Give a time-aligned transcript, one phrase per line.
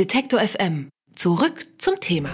[0.00, 0.88] Detektor FM.
[1.14, 2.30] Zurück zum Thema.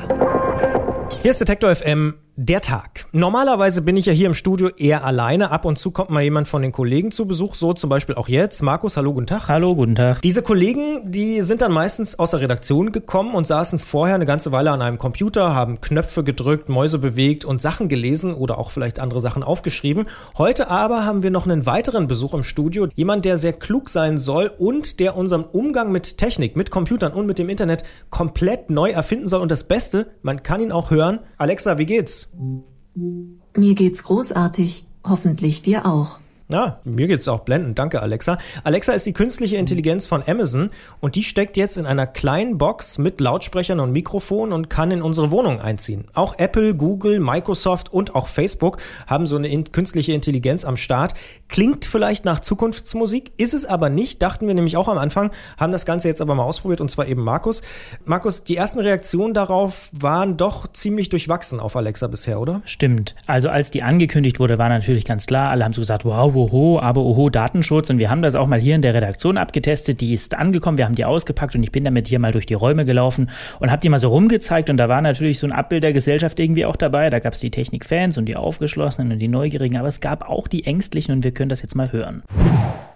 [1.22, 3.06] Hier ist Detektor FM der Tag.
[3.12, 5.50] Normalerweise bin ich ja hier im Studio eher alleine.
[5.50, 8.28] Ab und zu kommt mal jemand von den Kollegen zu Besuch, so zum Beispiel auch
[8.28, 8.62] jetzt.
[8.62, 9.48] Markus, hallo, guten Tag.
[9.48, 10.20] Hallo, guten Tag.
[10.20, 14.52] Diese Kollegen, die sind dann meistens aus der Redaktion gekommen und saßen vorher eine ganze
[14.52, 19.00] Weile an einem Computer, haben Knöpfe gedrückt, Mäuse bewegt und Sachen gelesen oder auch vielleicht
[19.00, 20.04] andere Sachen aufgeschrieben.
[20.36, 22.88] Heute aber haben wir noch einen weiteren Besuch im Studio.
[22.94, 27.24] Jemand, der sehr klug sein soll und der unseren Umgang mit Technik, mit Computern und
[27.24, 29.40] mit dem Internet komplett neu erfinden soll.
[29.40, 31.20] Und das Beste, man kann ihn auch hören.
[31.38, 32.25] Alexa, wie geht's?
[32.34, 36.18] Mir geht's großartig, hoffentlich dir auch.
[36.48, 37.76] Ja, mir geht's auch blendend.
[37.76, 38.38] Danke, Alexa.
[38.62, 42.98] Alexa ist die künstliche Intelligenz von Amazon und die steckt jetzt in einer kleinen Box
[42.98, 46.04] mit Lautsprechern und Mikrofon und kann in unsere Wohnung einziehen.
[46.14, 51.14] Auch Apple, Google, Microsoft und auch Facebook haben so eine in künstliche Intelligenz am Start.
[51.48, 55.72] Klingt vielleicht nach Zukunftsmusik, ist es aber nicht, dachten wir nämlich auch am Anfang, haben
[55.72, 57.62] das Ganze jetzt aber mal ausprobiert und zwar eben Markus.
[58.04, 62.62] Markus, die ersten Reaktionen darauf waren doch ziemlich durchwachsen auf Alexa bisher, oder?
[62.64, 63.14] Stimmt.
[63.26, 66.80] Also als die angekündigt wurde, war natürlich ganz klar, alle haben so gesagt, wow, oho,
[66.80, 67.90] aber oho, Datenschutz.
[67.90, 70.00] Und wir haben das auch mal hier in der Redaktion abgetestet.
[70.00, 72.54] Die ist angekommen, wir haben die ausgepackt und ich bin damit hier mal durch die
[72.54, 74.68] Räume gelaufen und habe die mal so rumgezeigt.
[74.68, 77.08] Und da war natürlich so ein Abbild der Gesellschaft irgendwie auch dabei.
[77.10, 80.48] Da gab es die Technikfans und die Aufgeschlossenen und die Neugierigen, aber es gab auch
[80.48, 82.24] die Ängstlichen und wir können das jetzt mal hören.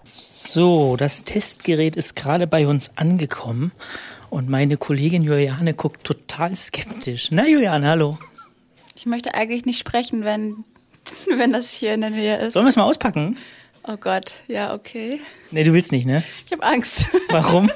[0.02, 3.70] So, das Testgerät ist gerade bei uns angekommen
[4.30, 7.28] und meine Kollegin Juliane guckt total skeptisch.
[7.30, 8.18] Na, Juliane, hallo.
[8.96, 10.64] Ich möchte eigentlich nicht sprechen, wenn
[11.36, 12.54] wenn das hier in der Nähe ist.
[12.54, 13.36] Sollen wir es mal auspacken?
[13.88, 15.20] Oh Gott, ja, okay.
[15.50, 16.22] Nee, du willst nicht, ne?
[16.44, 17.06] Ich habe Angst.
[17.30, 17.70] Warum?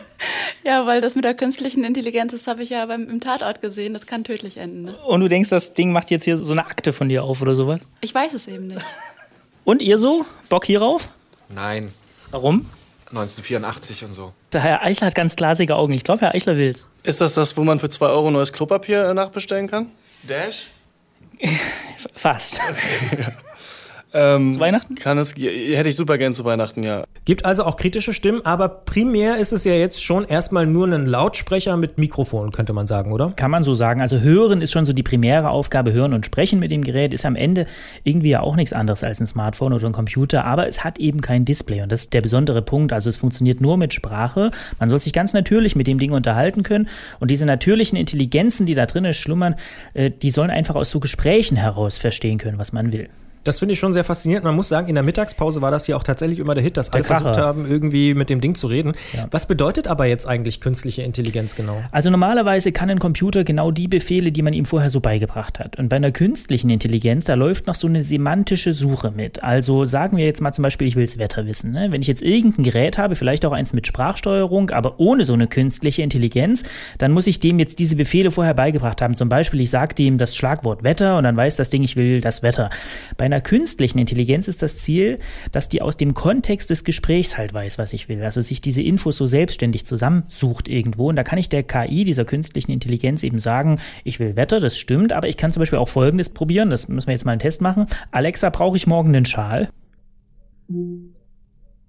[0.62, 3.94] ja, weil das mit der künstlichen Intelligenz, das habe ich ja beim, im Tatort gesehen,
[3.94, 4.82] das kann tödlich enden.
[4.82, 4.96] Ne?
[5.06, 7.54] Und du denkst, das Ding macht jetzt hier so eine Akte von dir auf oder
[7.54, 7.80] sowas?
[8.02, 8.84] Ich weiß es eben nicht.
[9.64, 10.26] Und ihr so?
[10.48, 11.08] Bock hierauf?
[11.52, 11.92] Nein.
[12.30, 12.66] Warum?
[13.10, 14.32] 1984 und so.
[14.52, 15.92] Der Herr Eichler hat ganz glasige Augen.
[15.92, 16.84] Ich glaube, Herr Eichler will's.
[17.02, 19.90] Ist das das, wo man für 2 Euro neues Klopapier nachbestellen kann?
[20.26, 20.68] Dash?
[22.14, 22.60] Fast.
[24.14, 24.94] Ähm, Zu Weihnachten?
[24.94, 27.04] Kann es, hätte ich super gern zu Weihnachten, ja.
[27.24, 31.06] Gibt also auch kritische Stimmen, aber primär ist es ja jetzt schon erstmal nur ein
[31.06, 33.32] Lautsprecher mit Mikrofon, könnte man sagen, oder?
[33.34, 34.00] Kann man so sagen.
[34.00, 35.92] Also hören ist schon so die primäre Aufgabe.
[35.92, 37.66] Hören und sprechen mit dem Gerät ist am Ende
[38.04, 41.20] irgendwie ja auch nichts anderes als ein Smartphone oder ein Computer, aber es hat eben
[41.20, 42.92] kein Display und das ist der besondere Punkt.
[42.92, 44.50] Also es funktioniert nur mit Sprache.
[44.78, 46.88] Man soll sich ganz natürlich mit dem Ding unterhalten können
[47.20, 49.56] und diese natürlichen Intelligenzen, die da drinnen schlummern,
[49.94, 53.08] äh, die sollen einfach aus so Gesprächen heraus verstehen können, was man will.
[53.44, 54.44] Das finde ich schon sehr faszinierend.
[54.44, 56.90] Man muss sagen, in der Mittagspause war das hier auch tatsächlich immer der Hit, dass
[56.90, 57.46] Der alle versucht Kracher.
[57.46, 58.92] haben, irgendwie mit dem Ding zu reden.
[59.12, 59.26] Ja.
[59.30, 61.82] Was bedeutet aber jetzt eigentlich künstliche Intelligenz genau?
[61.92, 65.78] Also normalerweise kann ein Computer genau die Befehle, die man ihm vorher so beigebracht hat.
[65.78, 69.42] Und bei einer künstlichen Intelligenz, da läuft noch so eine semantische Suche mit.
[69.42, 71.72] Also sagen wir jetzt mal zum Beispiel, ich will das Wetter wissen.
[71.72, 71.88] Ne?
[71.90, 75.46] Wenn ich jetzt irgendein Gerät habe, vielleicht auch eins mit Sprachsteuerung, aber ohne so eine
[75.46, 76.62] künstliche Intelligenz,
[76.98, 79.14] dann muss ich dem jetzt diese Befehle vorher beigebracht haben.
[79.14, 82.20] Zum Beispiel, ich sage dem das Schlagwort Wetter und dann weiß das Ding, ich will
[82.20, 82.70] das Wetter.
[83.18, 85.18] Bei einer künstlichen Intelligenz ist das Ziel,
[85.50, 88.22] dass die aus dem Kontext des Gesprächs halt weiß, was ich will.
[88.22, 91.08] Also sich diese Infos so selbstständig zusammensucht irgendwo.
[91.08, 94.78] Und da kann ich der KI, dieser künstlichen Intelligenz eben sagen, ich will Wetter, das
[94.78, 97.40] stimmt, aber ich kann zum Beispiel auch Folgendes probieren, das müssen wir jetzt mal einen
[97.40, 97.86] Test machen.
[98.12, 99.68] Alexa, brauche ich morgen einen Schal?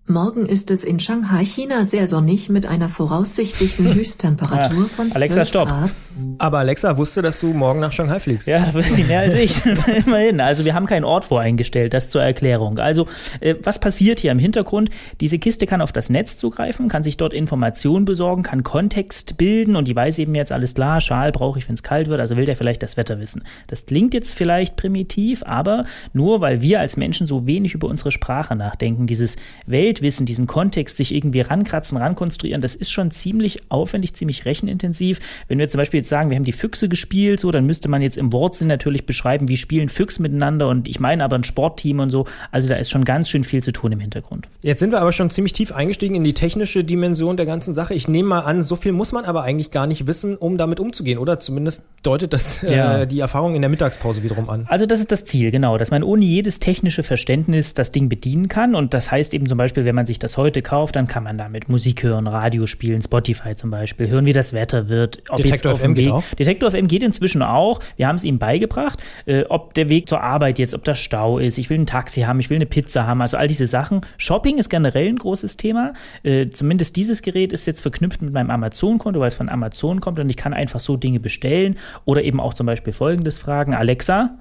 [0.07, 5.45] Morgen ist es in Shanghai, China sehr sonnig mit einer voraussichtlichen Höchsttemperatur von 12 Alexa,
[5.45, 5.67] stopp.
[5.67, 5.89] Grad.
[6.37, 8.47] Aber Alexa wusste, dass du morgen nach Shanghai fliegst.
[8.47, 9.65] Ja, da weiß sie mehr als ich.
[10.05, 10.39] Immerhin.
[10.39, 12.77] Also wir haben keinen Ort voreingestellt, das zur Erklärung.
[12.77, 13.07] Also
[13.41, 14.91] äh, was passiert hier im Hintergrund?
[15.21, 19.75] Diese Kiste kann auf das Netz zugreifen, kann sich dort Informationen besorgen, kann Kontext bilden
[19.75, 22.37] und die weiß eben jetzt alles klar, Schal brauche ich, wenn es kalt wird, also
[22.37, 23.43] will der vielleicht das Wetter wissen.
[23.67, 28.11] Das klingt jetzt vielleicht primitiv, aber nur weil wir als Menschen so wenig über unsere
[28.11, 29.35] Sprache nachdenken, dieses
[29.95, 35.19] Weltwissen, diesen Kontext sich irgendwie rankratzen, rankonstruieren, das ist schon ziemlich aufwendig, ziemlich rechenintensiv.
[35.47, 38.01] Wenn wir zum Beispiel jetzt sagen, wir haben die Füchse gespielt, so, dann müsste man
[38.01, 41.99] jetzt im Wortsinn natürlich beschreiben, wie spielen Füchse miteinander und ich meine aber ein Sportteam
[41.99, 42.25] und so.
[42.51, 44.47] Also da ist schon ganz schön viel zu tun im Hintergrund.
[44.61, 47.93] Jetzt sind wir aber schon ziemlich tief eingestiegen in die technische Dimension der ganzen Sache.
[47.93, 50.79] Ich nehme mal an, so viel muss man aber eigentlich gar nicht wissen, um damit
[50.79, 51.39] umzugehen, oder?
[51.39, 52.99] Zumindest deutet das Ja.
[53.01, 54.65] äh, die Erfahrung in der Mittagspause wiederum an.
[54.67, 58.47] Also das ist das Ziel, genau, dass man ohne jedes technische Verständnis das Ding bedienen
[58.47, 58.75] kann.
[58.75, 61.37] Und das heißt eben zum Beispiel, wenn man sich das heute kauft, dann kann man
[61.37, 65.23] damit Musik hören, Radio spielen, Spotify zum Beispiel, hören, wie das Wetter wird.
[65.29, 66.23] Ob Detektor jetzt auf FM geht Weg, auch?
[66.37, 67.79] Detektor FM geht inzwischen auch.
[67.97, 71.39] Wir haben es ihm beigebracht, äh, ob der Weg zur Arbeit jetzt, ob da Stau
[71.39, 71.57] ist.
[71.57, 74.01] Ich will ein Taxi haben, ich will eine Pizza haben, also all diese Sachen.
[74.17, 75.93] Shopping ist generell ein großes Thema.
[76.23, 80.19] Äh, zumindest dieses Gerät ist jetzt verknüpft mit meinem Amazon-Konto, weil es von Amazon kommt
[80.19, 84.37] und ich kann einfach so Dinge bestellen oder eben auch zum Beispiel folgendes fragen: Alexa,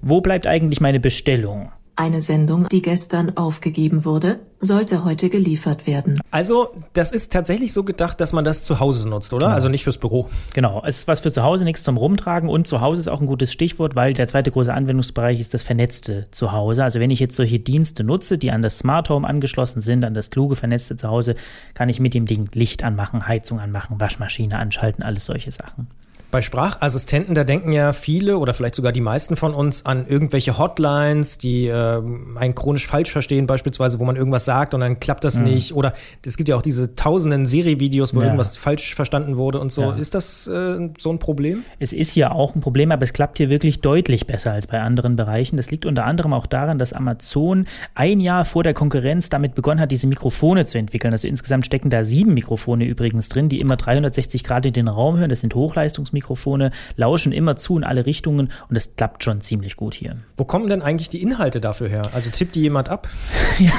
[0.00, 1.72] wo bleibt eigentlich meine Bestellung?
[2.02, 6.18] Eine Sendung, die gestern aufgegeben wurde, sollte heute geliefert werden.
[6.32, 9.50] Also, das ist tatsächlich so gedacht, dass man das zu Hause nutzt, oder?
[9.50, 10.28] Also nicht fürs Büro.
[10.52, 13.20] Genau, es ist was für zu Hause, nichts zum Rumtragen und zu Hause ist auch
[13.20, 16.82] ein gutes Stichwort, weil der zweite große Anwendungsbereich ist das vernetzte Zuhause.
[16.82, 20.12] Also wenn ich jetzt solche Dienste nutze, die an das Smart Home angeschlossen sind, an
[20.12, 21.36] das kluge vernetzte Zuhause,
[21.74, 25.86] kann ich mit dem Ding Licht anmachen, Heizung anmachen, Waschmaschine anschalten, alles solche Sachen.
[26.32, 30.56] Bei Sprachassistenten, da denken ja viele oder vielleicht sogar die meisten von uns an irgendwelche
[30.56, 32.00] Hotlines, die äh,
[32.36, 35.44] einen chronisch falsch verstehen, beispielsweise, wo man irgendwas sagt und dann klappt das mhm.
[35.44, 35.74] nicht.
[35.74, 35.92] Oder
[36.24, 38.24] es gibt ja auch diese tausenden Siri-Videos, wo ja.
[38.24, 39.82] irgendwas falsch verstanden wurde und so.
[39.82, 39.92] Ja.
[39.92, 41.64] Ist das äh, so ein Problem?
[41.78, 44.80] Es ist hier auch ein Problem, aber es klappt hier wirklich deutlich besser als bei
[44.80, 45.58] anderen Bereichen.
[45.58, 49.80] Das liegt unter anderem auch daran, dass Amazon ein Jahr vor der Konkurrenz damit begonnen
[49.80, 51.12] hat, diese Mikrofone zu entwickeln.
[51.12, 55.18] Also insgesamt stecken da sieben Mikrofone übrigens drin, die immer 360 Grad in den Raum
[55.18, 55.28] hören.
[55.28, 56.21] Das sind Hochleistungsmikrofone.
[56.22, 60.16] Mikrofone lauschen immer zu in alle Richtungen und es klappt schon ziemlich gut hier.
[60.36, 62.02] Wo kommen denn eigentlich die Inhalte dafür her?
[62.14, 63.08] Also tippt die jemand ab?
[63.58, 63.72] ja,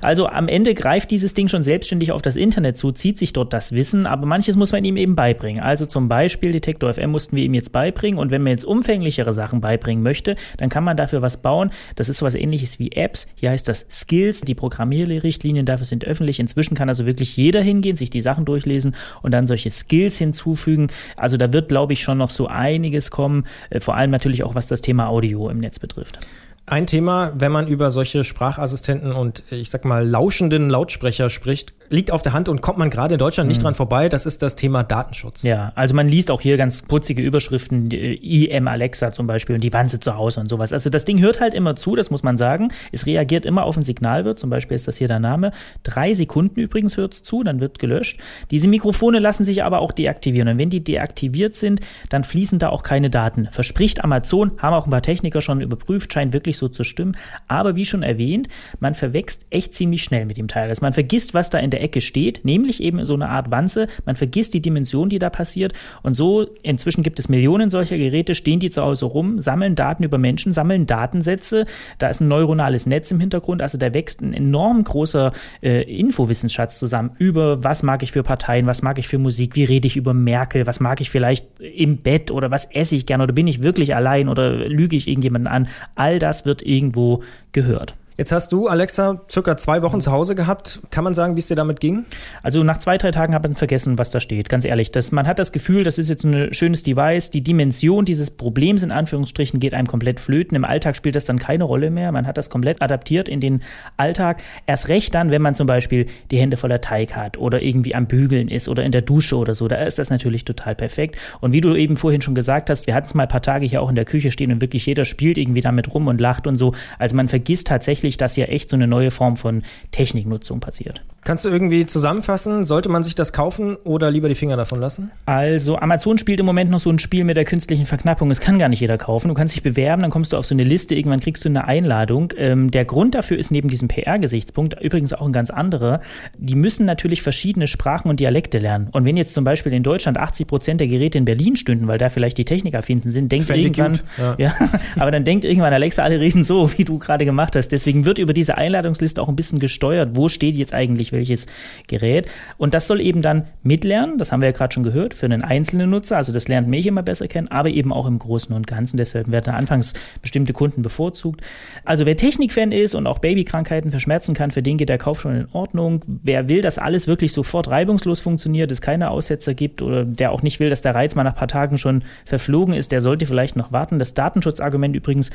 [0.00, 3.52] also am Ende greift dieses Ding schon selbstständig auf das Internet zu, zieht sich dort
[3.52, 5.62] das Wissen, aber manches muss man ihm eben beibringen.
[5.62, 9.32] Also zum Beispiel Detektor FM mussten wir ihm jetzt beibringen und wenn man jetzt umfänglichere
[9.32, 11.70] Sachen beibringen möchte, dann kann man dafür was bauen.
[11.96, 13.26] Das ist sowas ähnliches wie Apps.
[13.34, 14.42] Hier heißt das Skills.
[14.42, 16.38] Die Programmierrichtlinien dafür sind öffentlich.
[16.38, 20.88] Inzwischen kann also wirklich jeder hingehen, sich die Sachen durchlesen und dann solche Skills hinzufügen.
[21.16, 24.54] Also da wird, glaube ich, schon noch so einiges kommen, äh, vor allem natürlich auch
[24.54, 26.18] was das Thema Audio im Netz betrifft.
[26.66, 32.12] Ein Thema, wenn man über solche Sprachassistenten und ich sag mal lauschenden Lautsprecher spricht, liegt
[32.12, 33.64] auf der Hand und kommt man gerade in Deutschland nicht mhm.
[33.64, 34.08] dran vorbei.
[34.08, 35.42] Das ist das Thema Datenschutz.
[35.42, 39.72] Ja, also man liest auch hier ganz putzige Überschriften, IM Alexa zum Beispiel und die
[39.72, 40.72] Wanze zu Hause und sowas.
[40.72, 42.72] Also das Ding hört halt immer zu, das muss man sagen.
[42.92, 45.50] Es reagiert immer auf ein Signalwirt, zum Beispiel ist das hier der Name.
[45.82, 48.20] Drei Sekunden übrigens hört es zu, dann wird gelöscht.
[48.52, 52.68] Diese Mikrofone lassen sich aber auch deaktivieren und wenn die deaktiviert sind, dann fließen da
[52.68, 53.48] auch keine Daten.
[53.50, 57.16] Verspricht Amazon, haben auch ein paar Techniker schon überprüft, scheint wirklich so zu stimmen.
[57.48, 58.48] Aber wie schon erwähnt,
[58.78, 60.68] man verwächst echt ziemlich schnell mit dem Teil.
[60.68, 63.88] Also man vergisst, was da in der Ecke steht, nämlich eben so eine Art Wanze.
[64.06, 65.72] Man vergisst die Dimension, die da passiert.
[66.02, 70.02] Und so, inzwischen gibt es Millionen solcher Geräte, stehen die zu Hause rum, sammeln Daten
[70.02, 71.66] über Menschen, sammeln Datensätze.
[71.98, 73.62] Da ist ein neuronales Netz im Hintergrund.
[73.62, 75.32] Also da wächst ein enorm großer
[75.62, 79.64] äh, Infowissensschatz zusammen über, was mag ich für Parteien, was mag ich für Musik, wie
[79.64, 83.20] rede ich über Merkel, was mag ich vielleicht im Bett oder was esse ich gern
[83.20, 85.68] oder bin ich wirklich allein oder lüge ich irgendjemanden an.
[85.94, 87.22] All das wird irgendwo
[87.52, 87.94] gehört.
[88.20, 90.80] Jetzt hast du, Alexa, circa zwei Wochen zu Hause gehabt.
[90.90, 92.04] Kann man sagen, wie es dir damit ging?
[92.42, 94.50] Also nach zwei, drei Tagen hat man vergessen, was da steht.
[94.50, 97.30] Ganz ehrlich, das, man hat das Gefühl, das ist jetzt ein schönes Device.
[97.30, 100.54] Die Dimension dieses Problems in Anführungsstrichen geht einem komplett flöten.
[100.54, 102.12] Im Alltag spielt das dann keine Rolle mehr.
[102.12, 103.62] Man hat das komplett adaptiert in den
[103.96, 104.42] Alltag.
[104.66, 108.06] Erst recht dann, wenn man zum Beispiel die Hände voller Teig hat oder irgendwie am
[108.06, 109.66] Bügeln ist oder in der Dusche oder so.
[109.66, 111.18] Da ist das natürlich total perfekt.
[111.40, 113.64] Und wie du eben vorhin schon gesagt hast, wir hatten es mal ein paar Tage
[113.64, 116.46] hier auch in der Küche stehen und wirklich jeder spielt irgendwie damit rum und lacht
[116.46, 116.74] und so.
[116.98, 119.62] Also man vergisst tatsächlich, wirklich, dass hier echt so eine neue Form von
[119.92, 121.02] Techniknutzung passiert.
[121.22, 125.10] Kannst du irgendwie zusammenfassen, sollte man sich das kaufen oder lieber die Finger davon lassen?
[125.26, 128.30] Also Amazon spielt im Moment noch so ein Spiel mit der künstlichen Verknappung.
[128.30, 129.28] Es kann gar nicht jeder kaufen.
[129.28, 131.66] Du kannst dich bewerben, dann kommst du auf so eine Liste, irgendwann kriegst du eine
[131.66, 132.32] Einladung.
[132.38, 136.00] Ähm, der Grund dafür ist neben diesem PR-Gesichtspunkt übrigens auch ein ganz anderer.
[136.38, 138.88] Die müssen natürlich verschiedene Sprachen und Dialekte lernen.
[138.92, 141.98] Und wenn jetzt zum Beispiel in Deutschland 80 Prozent der Geräte in Berlin stünden, weil
[141.98, 144.34] da vielleicht die Techniker finden sind, denkt Fände irgendwann, ja.
[144.38, 144.54] ja.
[144.98, 147.68] aber dann denkt irgendwann Alexa, alle reden so, wie du gerade gemacht hast.
[147.68, 151.46] Deswegen wird über diese Einladungsliste auch ein bisschen gesteuert, wo steht jetzt eigentlich welches
[151.86, 152.30] Gerät.
[152.56, 155.42] Und das soll eben dann mitlernen, das haben wir ja gerade schon gehört, für einen
[155.42, 156.16] einzelnen Nutzer.
[156.16, 158.96] Also das lernt mich immer besser kennen, aber eben auch im Großen und Ganzen.
[158.96, 161.42] Deshalb werden anfangs bestimmte Kunden bevorzugt.
[161.84, 165.36] Also wer Technikfan ist und auch Babykrankheiten verschmerzen kann, für den geht der Kauf schon
[165.36, 166.02] in Ordnung.
[166.06, 170.42] Wer will, dass alles wirklich sofort reibungslos funktioniert, es keine Aussetzer gibt oder der auch
[170.42, 173.26] nicht will, dass der Reiz mal nach ein paar Tagen schon verflogen ist, der sollte
[173.26, 173.98] vielleicht noch warten.
[173.98, 175.30] Das Datenschutzargument übrigens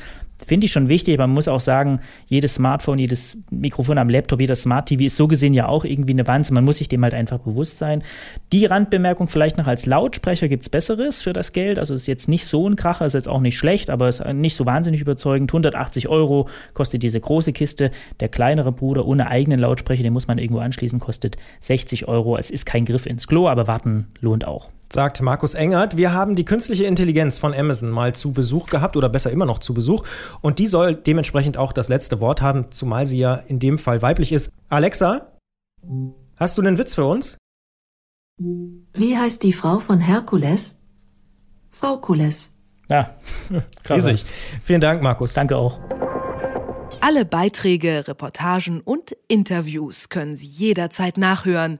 [0.45, 1.17] finde ich schon wichtig.
[1.17, 1.99] Man muss auch sagen,
[2.45, 6.13] jedes Smartphone, jedes Mikrofon am Laptop, jeder Smart TV ist so gesehen ja auch irgendwie
[6.13, 6.53] eine Wanze.
[6.53, 8.03] Man muss sich dem halt einfach bewusst sein.
[8.53, 11.79] Die Randbemerkung vielleicht noch als Lautsprecher gibt es Besseres für das Geld.
[11.79, 14.55] Also ist jetzt nicht so ein Kracher, ist jetzt auch nicht schlecht, aber ist nicht
[14.55, 15.49] so wahnsinnig überzeugend.
[15.49, 17.89] 180 Euro kostet diese große Kiste.
[18.19, 22.37] Der kleinere Bruder ohne eigenen Lautsprecher, den muss man irgendwo anschließen, kostet 60 Euro.
[22.37, 25.97] Es ist kein Griff ins Klo, aber warten lohnt auch sagt Markus Engert.
[25.97, 29.59] Wir haben die künstliche Intelligenz von Amazon mal zu Besuch gehabt oder besser immer noch
[29.59, 30.03] zu Besuch.
[30.41, 34.01] Und die soll dementsprechend auch das letzte Wort haben, zumal sie ja in dem Fall
[34.01, 34.51] weiblich ist.
[34.69, 35.31] Alexa,
[36.37, 37.37] Hast du einen Witz für uns?
[38.37, 40.81] Wie heißt die Frau von Herkules?
[41.69, 42.57] Frau Kules.
[42.89, 43.15] Ja,
[43.89, 44.25] riesig.
[44.63, 45.33] Vielen Dank, Markus.
[45.33, 45.79] Danke auch.
[46.99, 51.79] Alle Beiträge, Reportagen und Interviews können Sie jederzeit nachhören